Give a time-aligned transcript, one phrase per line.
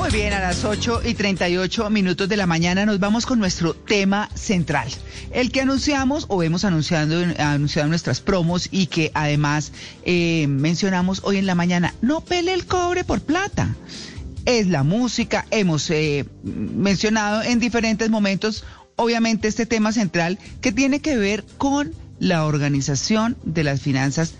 [0.00, 3.74] Muy bien, a las 8 y 38 minutos de la mañana nos vamos con nuestro
[3.74, 4.88] tema central.
[5.30, 9.72] El que anunciamos o hemos anunciado, anunciado nuestras promos y que además
[10.04, 11.92] eh, mencionamos hoy en la mañana.
[12.00, 13.76] No pele el cobre por plata.
[14.46, 15.44] Es la música.
[15.50, 18.64] Hemos eh, mencionado en diferentes momentos,
[18.96, 24.32] obviamente, este tema central que tiene que ver con la organización de las finanzas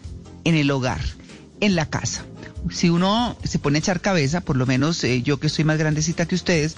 [0.45, 1.02] en el hogar,
[1.60, 2.24] en la casa
[2.70, 5.78] si uno se pone a echar cabeza, por lo menos eh, yo que estoy más
[5.78, 6.74] grandecita que ustedes,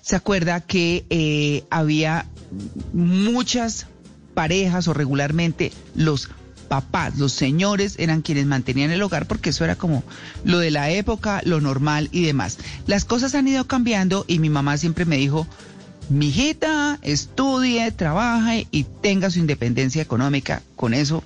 [0.00, 2.26] se acuerda que eh, había
[2.92, 3.86] muchas
[4.34, 6.30] parejas o regularmente los
[6.68, 10.04] papás, los señores eran quienes mantenían el hogar porque eso era como
[10.44, 12.58] lo de la época, lo normal y demás.
[12.86, 15.46] Las cosas han ido cambiando y mi mamá siempre me dijo,
[16.08, 20.62] mi hijita, estudie, trabaje y tenga su independencia económica.
[20.76, 21.24] Con eso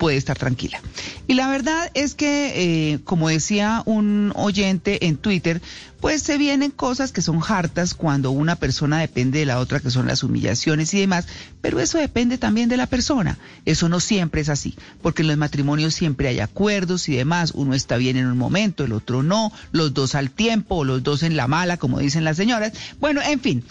[0.00, 0.80] puede estar tranquila.
[1.28, 5.60] Y la verdad es que, eh, como decía un oyente en Twitter,
[6.00, 9.90] pues se vienen cosas que son hartas cuando una persona depende de la otra, que
[9.90, 11.26] son las humillaciones y demás,
[11.60, 13.36] pero eso depende también de la persona.
[13.66, 17.52] Eso no siempre es así, porque en los matrimonios siempre hay acuerdos y demás.
[17.54, 21.02] Uno está bien en un momento, el otro no, los dos al tiempo o los
[21.02, 22.72] dos en la mala, como dicen las señoras.
[23.00, 23.64] Bueno, en fin,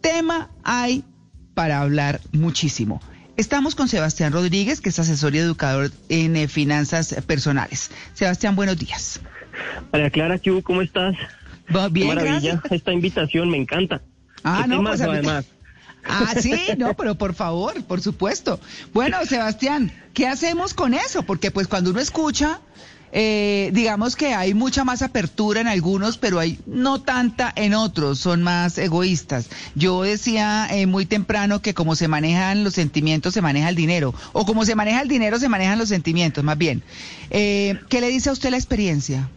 [0.00, 1.04] tema hay
[1.52, 3.02] para hablar muchísimo.
[3.36, 7.90] Estamos con Sebastián Rodríguez, que es asesor y educador en eh, finanzas personales.
[8.12, 9.20] Sebastián, buenos días.
[9.92, 11.16] María Clara, ¿cómo estás?
[11.90, 14.02] Bien, maravilla esta invitación, me encanta.
[14.44, 15.46] Ah, no, pues además.
[16.04, 18.60] Ah, sí, no, pero por favor, por supuesto.
[18.92, 21.24] Bueno, Sebastián, ¿qué hacemos con eso?
[21.24, 22.60] Porque pues cuando uno escucha
[23.16, 28.18] eh, digamos que hay mucha más apertura en algunos, pero hay no tanta en otros,
[28.18, 29.48] son más egoístas.
[29.76, 34.12] Yo decía eh, muy temprano que como se manejan los sentimientos, se maneja el dinero,
[34.32, 36.82] o como se maneja el dinero, se manejan los sentimientos, más bien.
[37.30, 39.28] Eh, ¿Qué le dice a usted la experiencia?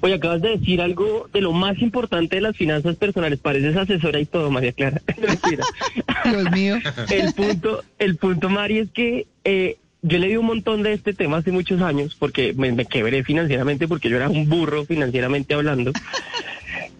[0.00, 3.40] Oye, acabas de decir algo de lo más importante de las finanzas personales.
[3.40, 5.02] Pareces asesora y todo, María Clara.
[6.24, 6.76] Dios mío.
[7.10, 11.38] El punto, el punto, Mari, es que eh, yo leí un montón de este tema
[11.38, 15.92] hace muchos años porque me, quebré financieramente porque yo era un burro financieramente hablando.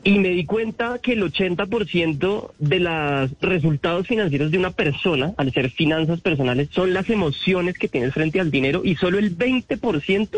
[0.05, 5.53] Y me di cuenta que el 80% de los resultados financieros de una persona, al
[5.53, 10.29] ser finanzas personales, son las emociones que tienes frente al dinero y solo el 20%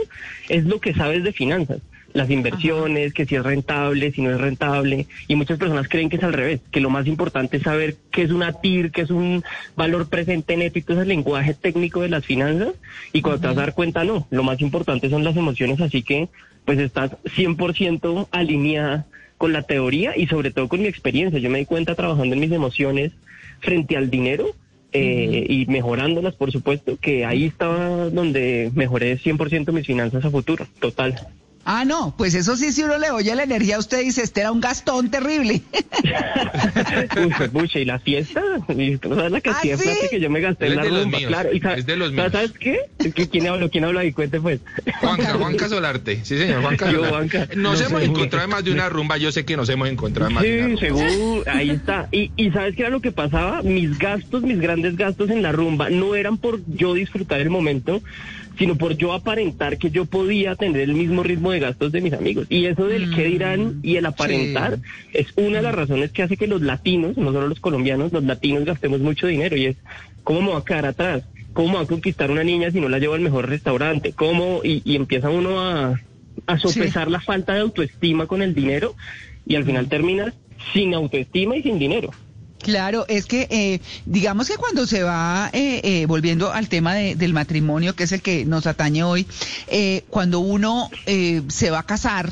[0.50, 1.80] es lo que sabes de finanzas
[2.14, 6.16] las inversiones, que si es rentable, si no es rentable, y muchas personas creen que
[6.16, 9.10] es al revés, que lo más importante es saber qué es una TIR, qué es
[9.10, 9.44] un
[9.76, 12.74] valor presente neto y todo ese lenguaje técnico de las finanzas,
[13.12, 16.02] y cuando te vas a dar cuenta, no, lo más importante son las emociones, así
[16.02, 16.28] que
[16.64, 21.38] pues estás 100% alineada con la teoría y sobre todo con mi experiencia.
[21.38, 23.12] Yo me di cuenta trabajando en mis emociones
[23.60, 24.54] frente al dinero,
[24.96, 30.68] eh, y mejorándolas, por supuesto, que ahí estaba donde mejoré 100% mis finanzas a futuro,
[30.78, 31.16] total.
[31.64, 34.52] Ah, no, pues eso sí, si uno le oye la energía, usted dice, este era
[34.52, 35.62] un gastón terrible.
[37.52, 40.08] Uy, y la fiesta, ¿sabes la cantidad ¿Ah, sí?
[40.10, 41.18] que yo me gasté en la rumba?
[41.26, 42.30] claro, es de los míos.
[42.32, 42.80] ¿Sabes qué?
[43.30, 43.68] ¿Quién habla?
[43.68, 44.04] ¿Quién habla?
[44.04, 44.60] Y cuente pues.
[45.00, 47.48] Juanca, Juanca Solarte, sí señor, Juanca Yo, Juanca.
[47.56, 50.34] Nos hemos encontrado en más de una rumba, yo sé que nos hemos encontrado en
[50.34, 50.80] más de una rumba.
[50.80, 52.08] Sí, seguro, ahí está.
[52.12, 53.62] Y, y ¿sabes qué era lo que pasaba?
[53.62, 58.02] Mis gastos, mis grandes gastos en la rumba, no eran por yo disfrutar el momento,
[58.58, 62.12] sino por yo aparentar que yo podía tener el mismo ritmo de gastos de mis
[62.12, 62.46] amigos.
[62.48, 64.78] Y eso del qué dirán y el aparentar
[65.12, 68.24] es una de las razones que hace que los latinos, no solo los colombianos, los
[68.24, 69.56] latinos gastemos mucho dinero.
[69.56, 69.76] Y es
[70.22, 72.98] cómo me va a quedar atrás, cómo va a conquistar una niña si no la
[72.98, 76.00] llevo al mejor restaurante, cómo y, y empieza uno a,
[76.46, 78.94] a sopesar la falta de autoestima con el dinero
[79.46, 80.34] y al final terminas
[80.72, 82.10] sin autoestima y sin dinero.
[82.64, 87.34] Claro, es que eh, digamos que cuando se va eh, eh, volviendo al tema del
[87.34, 89.26] matrimonio, que es el que nos atañe hoy,
[90.08, 92.30] cuando uno se va a casar,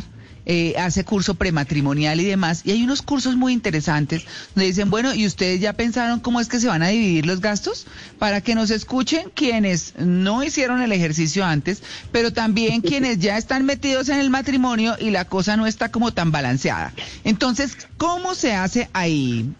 [0.78, 4.24] hace curso prematrimonial y demás, y hay unos cursos muy interesantes
[4.54, 7.42] donde dicen, bueno, ¿y ustedes ya pensaron cómo es que se van a dividir los
[7.42, 7.86] gastos?
[8.18, 13.66] Para que nos escuchen quienes no hicieron el ejercicio antes, pero también quienes ya están
[13.66, 16.94] metidos en el matrimonio y la cosa no está como tan balanceada.
[17.22, 19.52] Entonces, ¿cómo se hace ahí?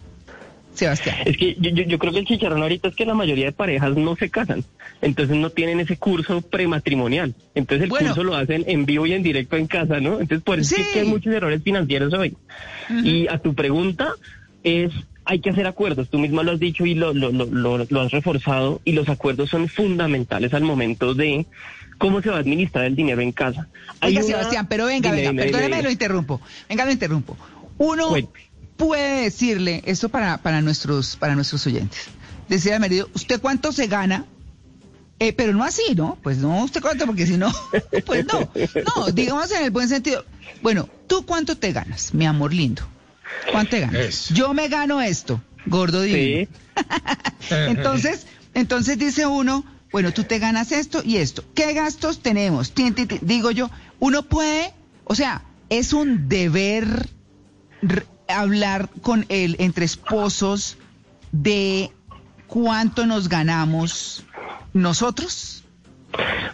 [0.73, 1.17] Sebastián.
[1.25, 3.95] Es que yo, yo, creo que el chicharrón ahorita es que la mayoría de parejas
[3.95, 4.63] no se casan,
[5.01, 7.35] entonces no tienen ese curso prematrimonial.
[7.53, 10.19] Entonces el curso lo hacen en vivo y en directo en casa, ¿no?
[10.19, 12.35] Entonces por eso es que hay muchos errores financieros hoy.
[13.03, 14.13] Y a tu pregunta
[14.63, 14.91] es
[15.25, 16.09] hay que hacer acuerdos.
[16.09, 19.49] Tú misma lo has dicho y lo, lo, lo, lo, has reforzado y los acuerdos
[19.49, 21.45] son fundamentales al momento de
[21.97, 23.67] cómo se va a administrar el dinero en casa.
[24.01, 26.41] Oiga, Sebastián, pero venga, venga, perdóneme, lo interrumpo.
[26.67, 27.37] Venga, lo interrumpo.
[27.77, 28.13] Uno
[28.77, 32.05] puede decirle, esto para, para, nuestros, para nuestros oyentes,
[32.49, 34.25] decía al marido, ¿usted cuánto se gana?
[35.19, 36.17] Eh, pero no así, ¿no?
[36.21, 37.51] Pues no, usted cuánto, porque si no,
[38.05, 38.51] pues no.
[38.95, 40.25] No, digamos en el buen sentido.
[40.61, 42.83] Bueno, ¿tú cuánto te ganas, mi amor lindo?
[43.51, 44.29] ¿Cuánto te ganas?
[44.29, 46.49] Yo me gano esto, gordo divino.
[47.49, 51.43] entonces, entonces dice uno, bueno, tú te ganas esto y esto.
[51.53, 52.73] ¿Qué gastos tenemos?
[53.21, 53.69] Digo yo,
[53.99, 54.73] uno puede,
[55.03, 57.07] o sea, es un deber
[58.27, 60.77] hablar con él entre esposos
[61.31, 61.91] de
[62.47, 64.25] cuánto nos ganamos
[64.73, 65.65] nosotros?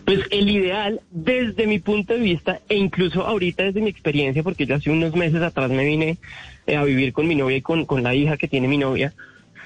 [0.05, 4.65] Pues el ideal, desde mi punto de vista, e incluso ahorita desde mi experiencia, porque
[4.65, 6.17] yo hace unos meses atrás me vine
[6.65, 9.13] eh, a vivir con mi novia y con, con la hija que tiene mi novia,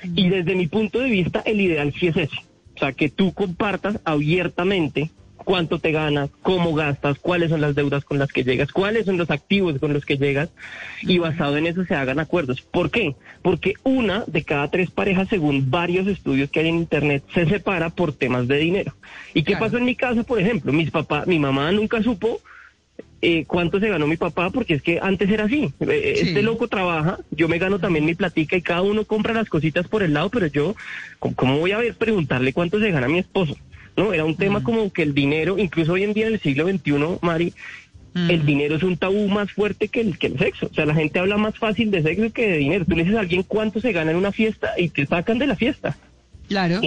[0.03, 2.37] y desde mi punto de vista, el ideal sí es ese.
[2.75, 5.11] O sea, que tú compartas abiertamente
[5.43, 9.17] cuánto te ganas, cómo gastas, cuáles son las deudas con las que llegas, cuáles son
[9.17, 10.49] los activos con los que llegas
[11.01, 12.61] y basado en eso se hagan acuerdos.
[12.61, 13.15] ¿Por qué?
[13.41, 17.89] Porque una de cada tres parejas, según varios estudios que hay en internet, se separa
[17.89, 18.93] por temas de dinero.
[19.33, 20.73] ¿Y qué pasó en mi casa, por ejemplo?
[20.73, 22.39] Mis papá, mi mamá nunca supo
[23.25, 25.73] eh, cuánto se ganó mi papá, porque es que antes era así.
[25.79, 29.47] Eh, este loco trabaja, yo me gano también mi platica y cada uno compra las
[29.47, 30.75] cositas por el lado, pero yo,
[31.19, 33.55] ¿cómo voy a ver preguntarle cuánto se gana mi esposo?
[33.95, 34.13] ¿No?
[34.13, 34.63] Era un tema mm.
[34.63, 37.53] como que el dinero, incluso hoy en día en el siglo XXI, Mari,
[38.15, 38.45] el mm.
[38.45, 40.67] dinero es un tabú más fuerte que el, que el sexo.
[40.71, 42.85] O sea, la gente habla más fácil de sexo que de dinero.
[42.85, 45.47] Tú le dices a alguien cuánto se gana en una fiesta y te sacan de
[45.47, 45.97] la fiesta.
[46.47, 46.81] Claro.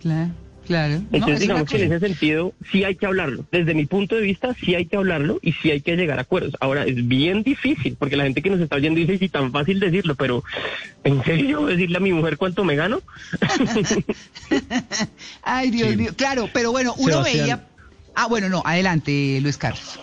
[0.00, 0.30] Claro.
[0.66, 1.02] Claro.
[1.12, 3.44] Entonces, digamos que en ese sentido sí hay que hablarlo.
[3.52, 6.22] Desde mi punto de vista, sí hay que hablarlo y sí hay que llegar a
[6.22, 6.56] acuerdos.
[6.60, 9.80] Ahora, es bien difícil, porque la gente que nos está oyendo dice, sí, tan fácil
[9.80, 10.42] decirlo, pero
[11.04, 13.02] ¿en serio decirle a mi mujer cuánto me gano?
[15.42, 16.12] Ay, Dios mío.
[16.16, 17.66] Claro, pero bueno, uno veía...
[18.14, 19.98] Ah, bueno, no, adelante, Luis Carlos.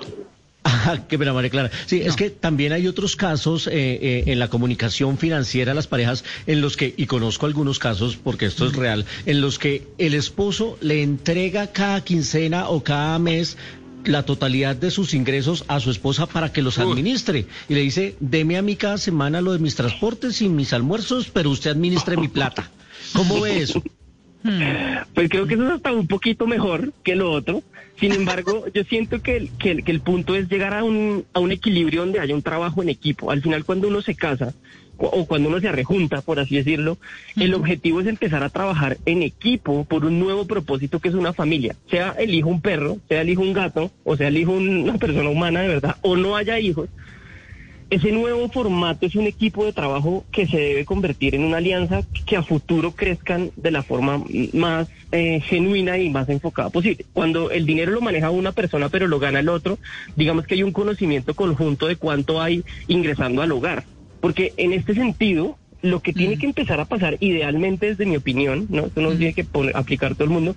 [0.63, 1.71] Ah, qué pena, María Clara.
[1.85, 6.23] Sí, es que también hay otros casos eh, eh, en la comunicación financiera, las parejas,
[6.45, 10.13] en los que, y conozco algunos casos, porque esto es real, en los que el
[10.13, 13.57] esposo le entrega cada quincena o cada mes
[14.05, 17.45] la totalidad de sus ingresos a su esposa para que los administre.
[17.69, 21.29] Y le dice, deme a mí cada semana lo de mis transportes y mis almuerzos,
[21.29, 22.69] pero usted administre mi plata.
[23.13, 23.83] ¿Cómo ve eso?
[25.13, 27.61] Pues creo que eso es hasta un poquito mejor que lo otro.
[28.01, 31.23] Sin embargo, yo siento que el, que, el, que el punto es llegar a un,
[31.33, 33.31] a un equilibrio donde haya un trabajo en equipo.
[33.31, 34.53] Al final, cuando uno se casa
[34.97, 36.97] o cuando uno se rejunta, por así decirlo,
[37.35, 41.33] el objetivo es empezar a trabajar en equipo por un nuevo propósito que es una
[41.33, 41.75] familia.
[41.89, 44.97] Sea el hijo un perro, sea el hijo un gato, o sea el hijo una
[44.97, 46.89] persona humana de verdad, o no haya hijos,
[47.91, 52.03] ese nuevo formato es un equipo de trabajo que se debe convertir en una alianza
[52.25, 54.23] que a futuro crezcan de la forma
[54.53, 57.05] más eh, genuina y más enfocada posible.
[57.11, 59.77] Cuando el dinero lo maneja una persona pero lo gana el otro,
[60.15, 63.83] digamos que hay un conocimiento conjunto de cuánto hay ingresando al hogar.
[64.21, 68.67] Porque en este sentido, lo que tiene que empezar a pasar, idealmente desde mi opinión,
[68.69, 68.85] ¿no?
[68.85, 70.55] Esto no tiene que aplicar todo el mundo,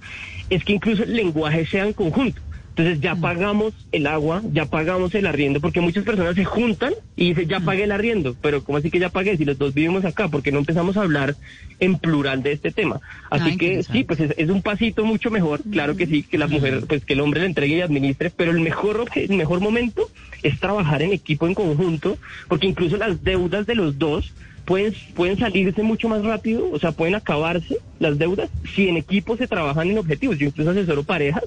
[0.50, 2.40] es que incluso el lenguaje sea en conjunto.
[2.76, 3.20] Entonces ya mm.
[3.20, 7.60] pagamos el agua, ya pagamos el arriendo, porque muchas personas se juntan y dicen, ya
[7.60, 7.64] mm.
[7.64, 10.26] pagué el arriendo, pero ¿cómo así que ya pagué si los dos vivimos acá?
[10.26, 11.36] Porque no empezamos a hablar
[11.78, 13.00] en plural de este tema.
[13.30, 16.82] Así que sí, pues es, un pasito mucho mejor, claro que sí, que la mujer,
[16.88, 20.10] pues que el hombre le entregue y administre, pero el mejor, el mejor momento
[20.42, 25.38] es trabajar en equipo, en conjunto, porque incluso las deudas de los dos pueden, pueden
[25.38, 29.90] salirse mucho más rápido, o sea, pueden acabarse las deudas si en equipo se trabajan
[29.90, 30.38] en objetivos.
[30.38, 31.44] Yo incluso asesoro parejas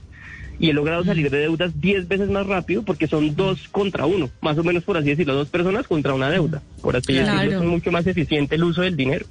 [0.59, 4.29] y he logrado salir de deudas 10 veces más rápido porque son dos contra uno,
[4.41, 6.61] más o menos por así decirlo, dos personas contra una deuda.
[6.81, 9.25] Por así decirlo, es mucho más eficiente el uso del dinero.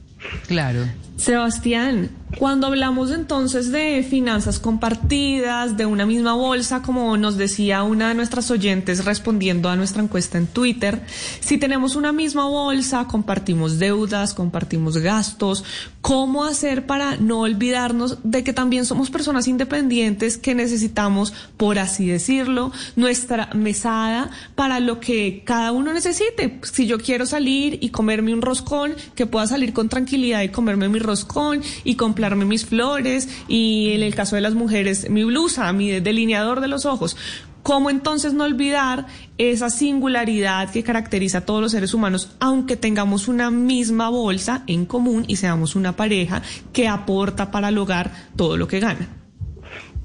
[0.47, 0.87] Claro.
[1.17, 8.09] Sebastián, cuando hablamos entonces de finanzas compartidas, de una misma bolsa, como nos decía una
[8.09, 11.01] de nuestras oyentes respondiendo a nuestra encuesta en Twitter,
[11.41, 15.65] si tenemos una misma bolsa, compartimos deudas, compartimos gastos,
[16.03, 22.07] ¿cómo hacer para no olvidarnos de que también somos personas independientes que necesitamos, por así
[22.07, 26.61] decirlo, nuestra mesada para lo que cada uno necesite?
[26.63, 30.89] Si yo quiero salir y comerme un roscón, que pueda salir con tranquilidad y comerme
[30.89, 35.73] mi roscón y comprarme mis flores y en el caso de las mujeres mi blusa,
[35.73, 37.17] mi delineador de los ojos.
[37.63, 39.07] ¿Cómo entonces no olvidar
[39.39, 44.87] esa singularidad que caracteriza a todos los seres humanos, aunque tengamos una misma bolsa en
[44.87, 46.43] común y seamos una pareja
[46.73, 49.26] que aporta para lograr todo lo que gana?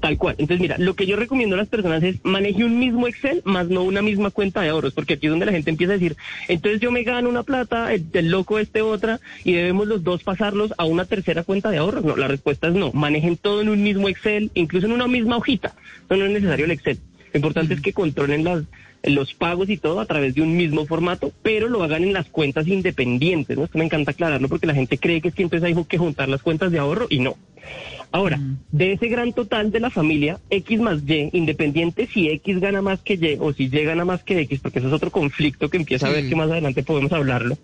[0.02, 0.34] Tal cual.
[0.38, 3.68] Entonces, mira, lo que yo recomiendo a las personas es maneje un mismo Excel, más
[3.68, 6.16] no una misma cuenta de ahorros, porque aquí es donde la gente empieza a decir,
[6.48, 10.74] entonces yo me gano una plata, el, loco este otra, y debemos los dos pasarlos
[10.76, 12.04] a una tercera cuenta de ahorros.
[12.04, 12.90] No, la respuesta es no.
[12.92, 15.72] Manejen todo en un mismo Excel, incluso en una misma hojita.
[16.10, 16.98] No, no es necesario el Excel.
[17.32, 18.64] Lo importante es que controlen las,
[19.02, 22.28] los pagos y todo a través de un mismo formato, pero lo hagan en las
[22.28, 23.64] cuentas independientes, ¿no?
[23.64, 26.70] Esto me encanta aclararlo porque la gente cree que siempre hay que juntar las cuentas
[26.70, 27.36] de ahorro y no.
[28.10, 28.38] Ahora,
[28.70, 33.00] de ese gran total de la familia, X más Y, independiente si X gana más
[33.00, 35.78] que Y o si Y gana más que X, porque eso es otro conflicto que
[35.78, 37.56] empieza a ver que más adelante podemos hablarlo,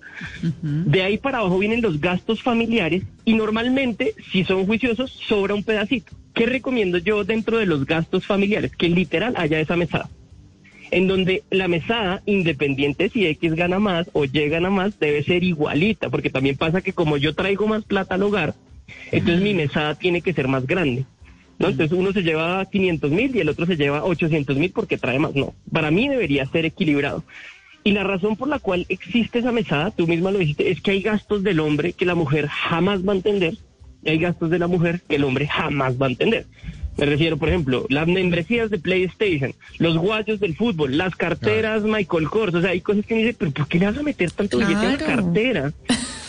[0.63, 5.65] de ahí para abajo vienen los gastos familiares y normalmente, si son juiciosos, sobra un
[5.65, 6.13] pedacito.
[6.35, 8.75] ¿Qué recomiendo yo dentro de los gastos familiares?
[8.75, 10.09] Que literal haya esa mesada
[10.91, 15.45] en donde la mesada, independiente si X gana más o Y gana más, debe ser
[15.45, 18.55] igualita, porque también pasa que como yo traigo más plata al hogar,
[19.13, 21.05] entonces mi mesada tiene que ser más grande.
[21.59, 21.69] ¿no?
[21.69, 25.19] Entonces uno se lleva 500 mil y el otro se lleva 800 mil porque trae
[25.19, 25.35] más.
[25.35, 27.25] No, para mí debería ser equilibrado.
[27.85, 30.93] Y la razón por la cual existe esa mesada, tú misma lo dijiste, es que
[30.93, 33.55] hay gastos del hombre que la mujer jamás va a entender
[34.03, 36.47] y hay gastos de la mujer que el hombre jamás va a entender.
[36.99, 42.29] Me refiero, por ejemplo, las membresías de PlayStation, los guayos del fútbol, las carteras Michael
[42.29, 42.55] Kors.
[42.55, 44.59] O sea, hay cosas que me dicen, pero ¿por qué le vas a meter tanto
[44.59, 45.73] billete en la cartera?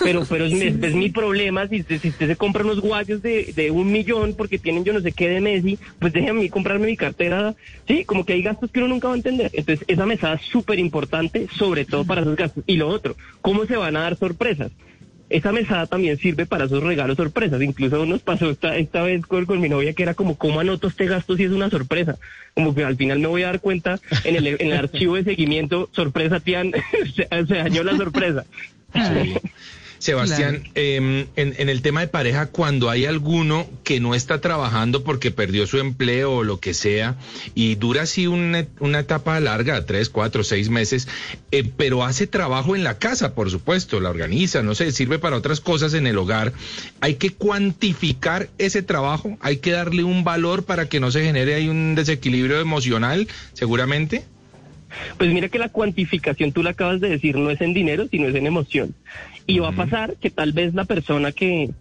[0.04, 0.54] Pero, pero es,
[0.96, 1.68] mi problema.
[1.68, 5.02] Si, si usted se compra unos guayos de, de, un millón porque tienen yo no
[5.02, 7.56] sé qué de Messi, pues déjame comprarme mi cartera.
[7.88, 9.50] Sí, como que hay gastos que uno nunca va a entender.
[9.54, 12.64] Entonces, esa mesada es súper importante, sobre todo para esos gastos.
[12.68, 14.72] Y lo otro, ¿cómo se van a dar sorpresas?
[15.30, 17.62] Esa mesada también sirve para esos regalos sorpresas.
[17.62, 20.88] Incluso nos pasó esta, esta vez con, con, mi novia que era como, ¿cómo anoto
[20.88, 22.18] este gasto si es una sorpresa?
[22.54, 25.24] Como que al final me voy a dar cuenta en el, en el archivo de
[25.24, 26.72] seguimiento, sorpresa, Tian,
[27.16, 28.46] se, se dañó la sorpresa.
[30.00, 35.30] Sebastián, em, en, el tema de pareja, cuando hay alguno que no está trabajando porque
[35.30, 37.18] perdió su empleo o lo que sea,
[37.54, 38.60] y dura así una,
[39.00, 41.10] etapa larga, tres, cuatro, seis meses,
[41.52, 45.36] eh, pero hace trabajo en la casa, por supuesto, la organiza, no sé, sirve para
[45.36, 46.54] otras cosas en el hogar,
[47.02, 51.56] hay que cuantificar ese trabajo, hay que darle un valor para que no se genere
[51.56, 54.24] ahí un desequilibrio emocional, seguramente.
[55.18, 58.28] Pues mira que la cuantificación, tú la acabas de decir, no es en dinero, sino
[58.28, 58.96] es en emoción.
[59.50, 61.72] Y va a pasar que tal vez la persona que,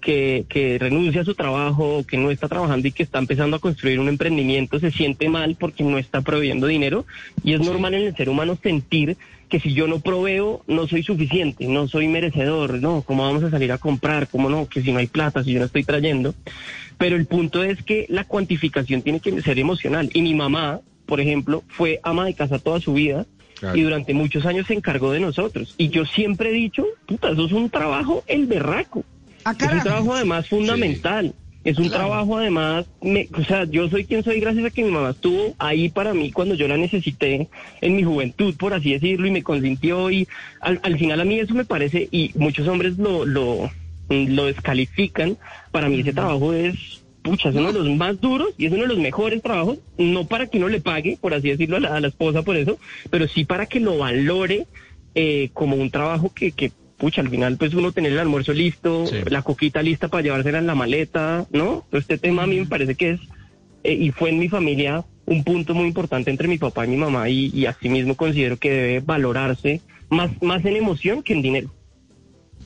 [0.00, 3.58] que, que, renuncia a su trabajo, que no está trabajando y que está empezando a
[3.58, 7.04] construir un emprendimiento, se siente mal porque no está proveyendo dinero.
[7.42, 9.16] Y es normal en el ser humano sentir
[9.48, 13.50] que si yo no proveo, no soy suficiente, no soy merecedor, no, ¿cómo vamos a
[13.50, 14.28] salir a comprar?
[14.28, 14.68] ¿Cómo no?
[14.68, 16.32] Que si no hay plata, si yo no estoy trayendo.
[16.96, 20.10] Pero el punto es que la cuantificación tiene que ser emocional.
[20.14, 23.26] Y mi mamá, por ejemplo, fue ama de casa toda su vida
[23.74, 25.74] y durante muchos años se encargó de nosotros.
[25.78, 29.04] Y yo siempre he dicho, puta, eso es un trabajo el berraco.
[29.44, 31.34] Ah, es un trabajo además fundamental.
[31.66, 35.10] Es un trabajo además, o sea, yo soy quien soy gracias a que mi mamá
[35.10, 37.48] estuvo ahí para mí cuando yo la necesité
[37.80, 40.28] en mi juventud, por así decirlo, y me consintió y
[40.60, 43.68] al, al final a mí eso me parece, y muchos hombres lo, lo,
[44.08, 45.38] lo descalifican,
[45.72, 48.82] para mí ese trabajo es pucha, es uno de los más duros y es uno
[48.82, 52.08] de los mejores trabajos, no para que uno le pague, por así decirlo, a la,
[52.08, 52.78] esposa por eso,
[53.10, 54.66] pero sí para que lo valore
[55.16, 59.04] eh, como un trabajo que, que, pucha, al final pues uno tener el almuerzo listo,
[59.28, 61.84] la coquita lista para llevársela en la maleta, ¿no?
[61.90, 63.20] Este tema a mí me parece que es,
[63.82, 66.96] eh, y fue en mi familia un punto muy importante entre mi papá y mi
[66.96, 71.42] mamá y, y así mismo considero que debe valorarse más, más en emoción que en
[71.42, 71.75] dinero.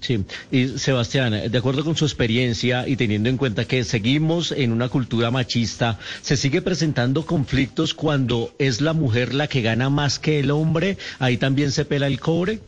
[0.01, 4.73] Sí, y Sebastián, de acuerdo con su experiencia y teniendo en cuenta que seguimos en
[4.73, 10.19] una cultura machista, ¿se sigue presentando conflictos cuando es la mujer la que gana más
[10.19, 10.97] que el hombre?
[11.19, 12.61] ¿Ahí también se pela el cobre?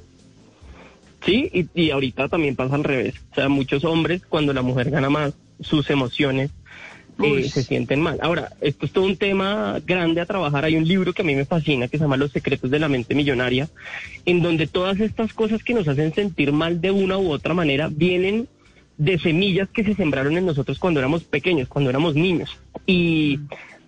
[1.24, 3.14] Sí, y, y ahorita también pasa al revés.
[3.32, 6.50] O sea, muchos hombres, cuando la mujer gana más, sus emociones
[7.23, 8.19] eh, se sienten mal.
[8.23, 10.64] Ahora, esto es todo un tema grande a trabajar.
[10.64, 12.88] Hay un libro que a mí me fascina que se llama Los secretos de la
[12.88, 13.69] mente millonaria,
[14.25, 17.88] en donde todas estas cosas que nos hacen sentir mal de una u otra manera
[17.90, 18.49] vienen
[18.99, 22.59] de semillas que se sembraron en nosotros cuando éramos pequeños, cuando éramos niños.
[22.87, 23.40] Y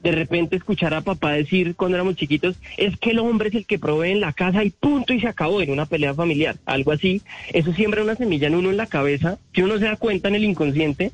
[0.03, 3.67] de repente escuchar a papá decir cuando éramos chiquitos, es que el hombre es el
[3.67, 6.93] que provee en la casa y punto y se acabó en una pelea familiar, algo
[6.93, 7.23] así.
[7.53, 10.35] Eso siembra una semilla en uno en la cabeza, que uno se da cuenta en
[10.35, 11.13] el inconsciente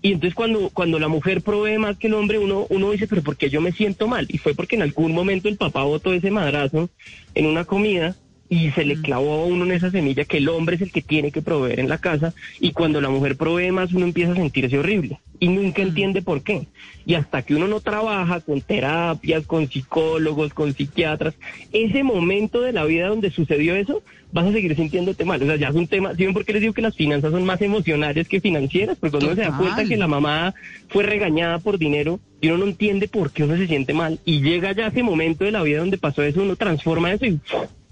[0.00, 3.22] y entonces cuando, cuando la mujer provee más que el hombre, uno, uno dice, pero
[3.22, 4.26] ¿por qué yo me siento mal?
[4.28, 6.88] Y fue porque en algún momento el papá botó ese madrazo
[7.34, 8.14] en una comida
[8.48, 11.02] y se le clavó a uno en esa semilla que el hombre es el que
[11.02, 14.36] tiene que proveer en la casa y cuando la mujer provee más uno empieza a
[14.36, 16.66] sentirse horrible y nunca entiende por qué.
[17.06, 21.34] Y hasta que uno no trabaja con terapias, con psicólogos, con psiquiatras,
[21.72, 24.02] ese momento de la vida donde sucedió eso,
[24.32, 25.42] vas a seguir sintiéndote mal.
[25.42, 27.30] O sea, ya es un tema, ¿sí ven por qué les digo que las finanzas
[27.30, 28.98] son más emocionales que financieras?
[28.98, 30.54] Porque cuando uno se da cuenta que la mamá
[30.88, 34.40] fue regañada por dinero y uno no entiende por qué uno se siente mal y
[34.40, 37.40] llega ya ese momento de la vida donde pasó eso, uno transforma eso y.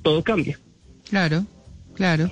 [0.07, 0.57] todo cambia.
[1.11, 1.45] Claro,
[1.97, 2.31] claro.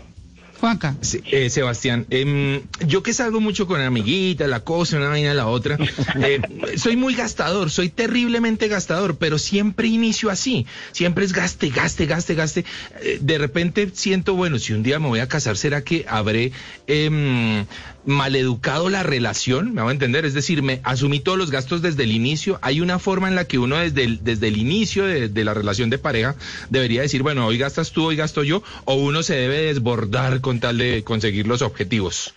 [0.61, 0.95] Juanca.
[1.01, 5.49] Sí, eh, Sebastián, em, yo que salgo mucho con amiguitas, la cosa, una vaina, la
[5.49, 5.77] otra,
[6.23, 6.41] eh,
[6.77, 12.35] soy muy gastador, soy terriblemente gastador, pero siempre inicio así, siempre es gaste, gaste, gaste,
[12.37, 12.65] gaste.
[13.03, 16.53] Eh, de repente siento, bueno, si un día me voy a casar, ¿será que habré
[16.87, 17.67] em,
[18.07, 19.75] maleducado la relación?
[19.75, 20.25] ¿Me hago entender?
[20.25, 22.59] Es decir, me asumí todos los gastos desde el inicio.
[22.63, 25.55] Hay una forma en la que uno desde el, desde el inicio de, de la
[25.55, 26.35] relación de pareja
[26.71, 30.61] debería decir, bueno, hoy gastas tú, hoy gasto yo, o uno se debe desbordar con
[30.61, 32.35] tal de conseguir los objetivos.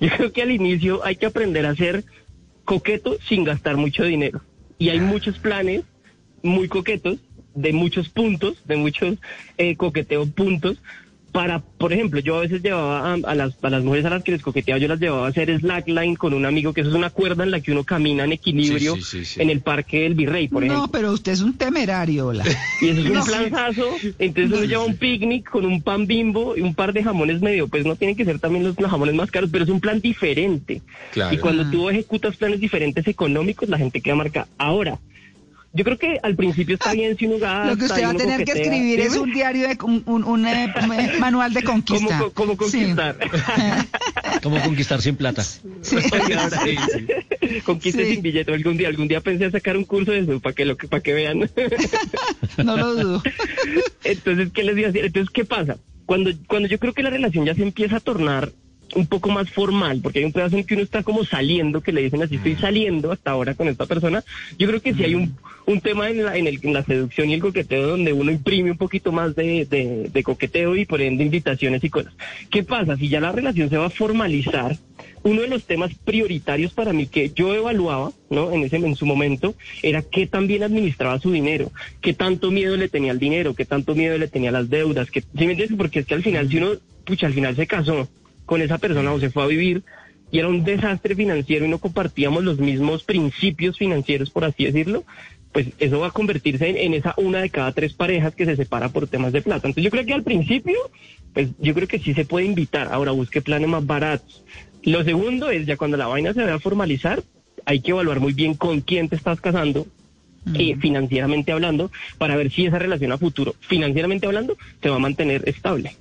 [0.00, 2.04] Yo creo que al inicio hay que aprender a ser
[2.64, 4.42] coqueto sin gastar mucho dinero.
[4.78, 5.82] Y hay muchos planes
[6.42, 7.18] muy coquetos,
[7.54, 9.16] de muchos puntos, de muchos
[9.56, 10.78] eh, coqueteo puntos,
[11.34, 14.22] para, por ejemplo, yo a veces llevaba a, a las, a las mujeres a las
[14.22, 16.94] que les coqueteaba, yo las llevaba a hacer slackline con un amigo, que eso es
[16.96, 19.42] una cuerda en la que uno camina en equilibrio Sí, sí, sí, sí.
[19.42, 20.92] en el Parque del Virrey, por no, ejemplo.
[20.92, 22.44] pero usted es un temerario, hola.
[22.80, 23.24] Y eso es un No.
[23.24, 23.88] planzazo,
[24.20, 27.66] entonces uno lleva un picnic con un pan bimbo y un par de jamones medio,
[27.66, 30.00] pues no tienen que ser también los, los jamones más caros, pero es un plan
[30.00, 30.82] diferente.
[31.10, 31.34] Claro.
[31.34, 34.46] Y cuando tú ejecutas planes diferentes económicos, la gente queda marcada.
[34.56, 35.00] Ahora,
[35.76, 37.66] yo creo que al principio está bien si uno gasta.
[37.70, 40.46] Lo que usted va a tener que escribir es un diario de un, un- un,
[40.46, 40.72] eh,
[41.18, 42.18] manual de conquista.
[42.32, 42.78] ¿Cómo, cómo Sí.
[42.78, 43.16] conquistar?
[44.42, 45.42] ¿Cómo conquistar sin plata?
[45.82, 45.96] Sí.
[47.64, 48.12] Conquiste Sí.
[48.14, 48.52] sin billete.
[48.54, 51.12] Algún día, algún día pensé sacar un curso de eso para que lo para que
[51.12, 51.50] vean.
[52.64, 53.22] No lo dudo.
[54.04, 55.06] Entonces, ¿qué les iba a decir?
[55.06, 55.76] Entonces, ¿qué pasa?
[56.06, 58.52] Cuando, cuando yo creo que la relación ya se empieza a tornar
[58.94, 61.92] un poco más formal, porque hay un pedazo en que uno está como saliendo, que
[61.92, 64.24] le dicen así, estoy saliendo hasta ahora con esta persona,
[64.58, 65.36] yo creo que sí hay un,
[65.66, 68.70] un tema en la, en, el, en la seducción y el coqueteo donde uno imprime
[68.70, 72.14] un poquito más de, de, de coqueteo y por ende invitaciones y cosas.
[72.50, 72.96] ¿Qué pasa?
[72.96, 74.76] Si ya la relación se va a formalizar,
[75.22, 78.52] uno de los temas prioritarios para mí que yo evaluaba, ¿no?
[78.52, 81.72] En ese en su momento era qué tan bien administraba su dinero,
[82.02, 85.10] qué tanto miedo le tenía al dinero, qué tanto miedo le tenía a las deudas,
[85.10, 85.78] que ¿sí me entiendes?
[85.78, 86.72] Porque es que al final si uno,
[87.04, 88.08] pucha, al final se casó
[88.46, 89.82] con esa persona o se fue a vivir
[90.30, 95.04] y era un desastre financiero y no compartíamos los mismos principios financieros, por así decirlo,
[95.52, 98.56] pues eso va a convertirse en, en esa una de cada tres parejas que se
[98.56, 99.68] separa por temas de plata.
[99.68, 100.74] Entonces yo creo que al principio,
[101.32, 102.88] pues yo creo que sí se puede invitar.
[102.92, 104.42] Ahora busque planes más baratos.
[104.82, 107.22] Lo segundo es ya cuando la vaina se vaya a formalizar,
[107.64, 109.86] hay que evaluar muy bien con quién te estás casando,
[110.54, 114.98] eh, financieramente hablando, para ver si esa relación a futuro, financieramente hablando, se va a
[114.98, 115.96] mantener estable.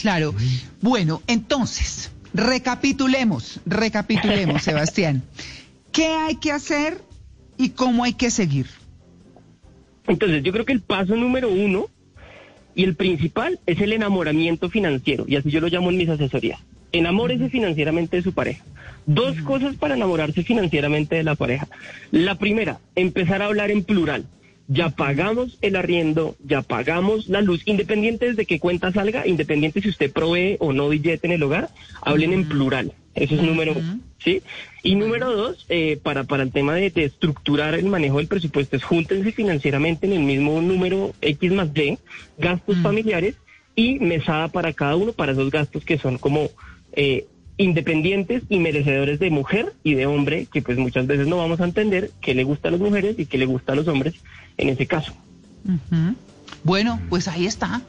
[0.00, 0.34] Claro.
[0.80, 5.22] Bueno, entonces, recapitulemos, recapitulemos, Sebastián.
[5.92, 7.02] ¿Qué hay que hacer
[7.58, 8.66] y cómo hay que seguir?
[10.06, 11.88] Entonces, yo creo que el paso número uno
[12.74, 16.60] y el principal es el enamoramiento financiero, y así yo lo llamo en mis asesorías.
[16.92, 18.64] Enamórese financieramente de su pareja.
[19.06, 21.68] Dos cosas para enamorarse financieramente de la pareja.
[22.10, 24.24] La primera, empezar a hablar en plural.
[24.72, 29.88] Ya pagamos el arriendo, ya pagamos la luz, independiente de qué cuenta salga, independiente si
[29.88, 31.70] usted provee o no billete en el hogar,
[32.02, 32.92] hablen en plural.
[33.16, 34.42] Eso es número uno, ¿sí?
[34.84, 38.76] Y número dos, eh, para, para el tema de, de estructurar el manejo del presupuesto,
[38.76, 41.98] es júntense financieramente en el mismo número X más Y,
[42.38, 43.34] gastos familiares
[43.74, 46.48] y mesada para cada uno para esos gastos que son como
[46.92, 47.26] eh,
[47.60, 51.64] independientes y merecedores de mujer y de hombre, que pues muchas veces no vamos a
[51.64, 54.14] entender qué le gusta a las mujeres y qué le gusta a los hombres
[54.56, 55.12] en ese caso.
[56.64, 57.82] Bueno, pues ahí está.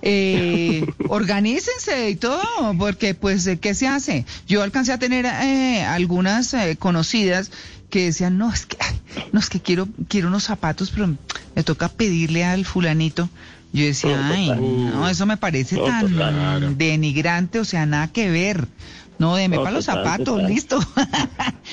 [0.00, 2.42] Eh, organícense y todo,
[2.78, 4.24] porque pues, ¿qué se hace?
[4.46, 7.50] Yo alcancé a tener eh, algunas eh, conocidas
[7.90, 8.98] que decían, no, es que, ay,
[9.32, 11.14] no, es que quiero, quiero unos zapatos, pero
[11.54, 13.28] me toca pedirle al fulanito.
[13.74, 18.66] Yo decía, ay, no, eso me parece tan denigrante, o sea, nada que ver.
[19.18, 20.46] No, deme No, para los zapatos, total.
[20.48, 20.78] listo.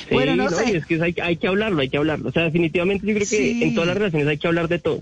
[0.08, 0.76] Sí, bueno, no, no, sé.
[0.78, 2.30] es que hay, hay que hablarlo, hay que hablarlo.
[2.30, 3.64] O sea, definitivamente yo creo que Sí.
[3.64, 5.02] en todas las relaciones hay que hablar de todo.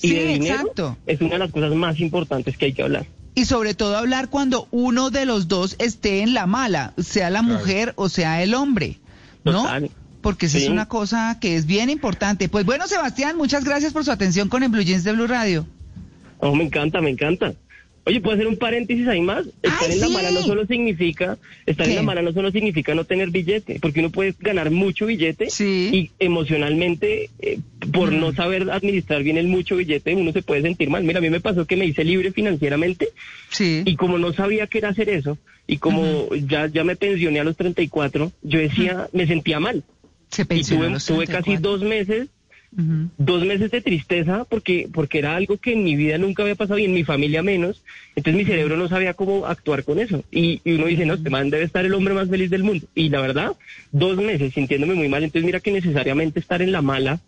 [0.00, 0.96] Y Sí, de dinero exacto.
[1.06, 3.06] es una de las cosas más importantes que hay que hablar.
[3.34, 7.40] Y sobre todo hablar cuando uno de los dos esté en la mala, sea la
[7.40, 7.54] Claro.
[7.58, 8.98] mujer o sea el hombre,
[9.44, 9.62] ¿no?
[9.62, 9.90] Total.
[10.22, 12.48] Porque esa es una cosa que es bien importante.
[12.48, 15.66] Pues bueno, Sebastián, muchas gracias por su atención con el Blue Jeans de Blue Radio.
[16.38, 17.52] Oh, me encanta, me encanta.
[18.10, 19.46] Oye, ¿puedo hacer un paréntesis ahí más?
[19.62, 20.12] Estar Ay, en la sí.
[20.12, 21.92] mala no solo significa, estar ¿Qué?
[21.92, 25.48] en la mala no solo significa no tener billete, porque uno puede ganar mucho billete
[25.48, 25.90] Sí.
[25.92, 27.58] y emocionalmente, eh,
[27.92, 31.04] por no saber administrar bien el mucho billete, uno se puede sentir mal.
[31.04, 33.08] Mira, a mí me pasó que me hice libre financieramente
[33.50, 33.82] Sí.
[33.84, 37.44] y como no sabía qué era hacer eso, y como ya, ya me pensioné a
[37.44, 39.84] los 34, yo decía, me sentía mal.
[40.30, 41.60] Se Y tuve, tuve casi 34.
[41.70, 42.28] dos meses
[43.18, 46.78] Dos meses de tristeza porque porque era algo que en mi vida nunca había pasado
[46.78, 47.82] y en mi familia menos.
[48.14, 50.22] Entonces mi cerebro no sabía cómo actuar con eso.
[50.30, 52.86] Y, y uno dice, no, este man debe estar el hombre más feliz del mundo.
[52.94, 53.52] Y la verdad,
[53.90, 55.24] dos meses sintiéndome muy mal.
[55.24, 57.20] Entonces mira que necesariamente estar en la mala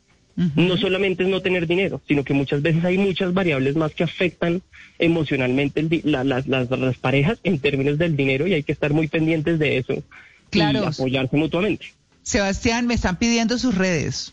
[0.56, 4.02] no solamente es no tener dinero, sino que muchas veces hay muchas variables más que
[4.04, 4.62] afectan
[4.98, 8.72] emocionalmente el di- la- las, las, las parejas en términos del dinero y hay que
[8.72, 10.02] estar muy pendientes de eso
[10.50, 10.84] Claro.
[10.84, 11.86] y apoyarse mutuamente.
[12.22, 14.32] Sebastián, me están pidiendo sus redes.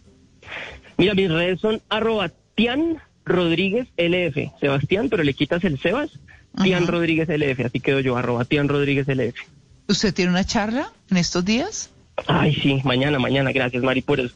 [1.00, 4.60] Mira, mis redes son arroba Tian Rodríguez LF.
[4.60, 6.12] Sebastián, pero le quitas el Sebas.
[6.62, 6.92] Tian Ajá.
[6.92, 7.66] Rodríguez LF.
[7.66, 9.40] Así quedo yo, arroba Tian Rodríguez LF.
[9.88, 11.90] ¿Usted tiene una charla en estos días?
[12.28, 13.54] Ay, sí, mañana, mañana.
[13.54, 14.36] Gracias, Mari, por eso.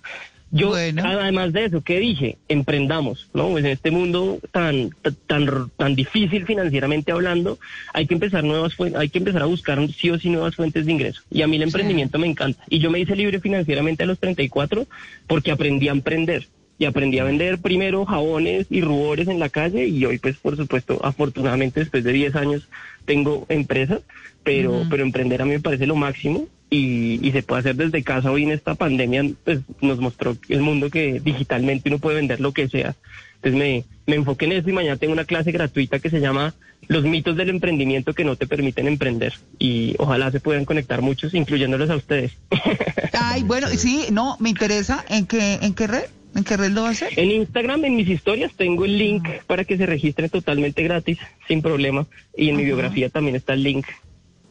[0.56, 1.02] Yo, Bueno.
[1.04, 2.38] además de eso, ¿qué dije?
[2.48, 3.50] Emprendamos, ¿no?
[3.50, 4.92] Pues en este mundo tan,
[5.26, 7.58] tan, tan difícil financieramente hablando,
[7.92, 10.86] hay que empezar nuevas fuentes, hay que empezar a buscar sí o sí nuevas fuentes
[10.86, 11.24] de ingreso.
[11.32, 12.64] Y a mí el emprendimiento me encanta.
[12.70, 14.86] Y yo me hice libre financieramente a los 34
[15.26, 16.48] porque aprendí a emprender.
[16.78, 20.58] Y aprendí a vender primero jabones y rubores en la calle y hoy, pues, por
[20.58, 22.68] supuesto, afortunadamente, después de 10 años,
[23.06, 24.02] tengo empresas,
[24.44, 28.04] pero, pero emprender a mí me parece lo máximo y, y se puede hacer desde
[28.04, 28.32] casa.
[28.32, 32.52] Hoy en esta pandemia, pues, nos mostró el mundo que digitalmente uno puede vender lo
[32.52, 32.96] que sea.
[33.36, 36.56] Entonces me, me enfoqué en eso y mañana tengo una clase gratuita que se llama
[36.88, 39.34] Los mitos del emprendimiento que no te permiten emprender.
[39.60, 42.32] Y ojalá se puedan conectar muchos, incluyéndolos a ustedes.
[43.14, 45.06] Ay, bueno, sí, no, me interesa.
[45.10, 46.06] ¿En qué, en qué red?
[46.36, 47.18] ¿En qué red lo va a hacer?
[47.18, 51.62] En Instagram, en mis historias, tengo el link para que se registren totalmente gratis, sin
[51.62, 52.08] problema.
[52.36, 53.86] Y en mi biografía también está el link.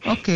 [0.05, 0.29] Ok.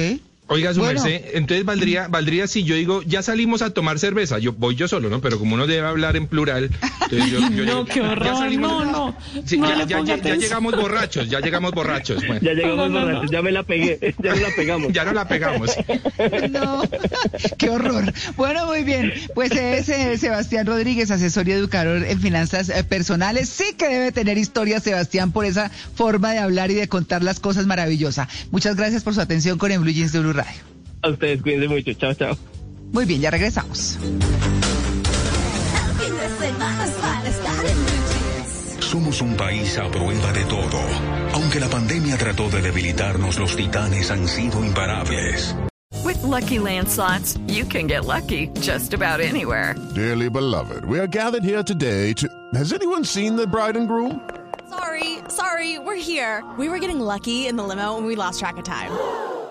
[0.50, 1.02] Oiga, su Bueno.
[1.04, 4.88] merced, entonces valdría, valdría si yo digo, ya salimos a tomar cerveza, yo voy yo
[4.88, 5.20] solo, ¿no?
[5.20, 6.70] Pero como uno debe hablar en plural,
[7.02, 9.18] entonces yo, yo No, digo, qué ya horror, salimos- no, no.
[9.46, 12.26] Sí, no ya, ya- ya- ya llegamos borrachos, ya llegamos borrachos.
[12.26, 13.32] Bueno, Ya llegamos No, no, no, borrachos, no.
[13.32, 14.94] ya me la pegué, ya nos la pegamos.
[14.94, 15.72] ya no la pegamos.
[16.50, 16.82] No,
[17.58, 18.14] qué horror.
[18.38, 19.14] Bueno, muy bien.
[19.36, 23.50] Pues es eh, Sebastián Rodríguez, asesor y educador en finanzas eh, personales.
[23.50, 27.40] Sí que debe tener historia, Sebastián, por esa forma de hablar y de contar las
[27.42, 28.30] cosas maravillosa.
[28.52, 30.62] Muchas gracias por su atención con el Blue Jeans de Blue Radio.
[31.02, 31.94] A ustedes, cuídense mucho.
[31.94, 32.38] Chao, chao.
[32.92, 33.98] Muy bien, ya regresamos.
[38.80, 40.80] Somos un país a prueba de todo.
[41.34, 45.56] Aunque la pandemia trató de debilitarnos, los titanes han sido imparables.
[46.06, 49.76] With Lucky Land slots, you can get lucky just about anywhere.
[49.94, 52.28] Dearly beloved, we are gathered here today to.
[52.54, 54.22] Has anyone seen the bride and groom?
[54.70, 56.44] Sorry, sorry, we're here.
[56.58, 58.92] We were getting lucky in the limo and we lost track of time.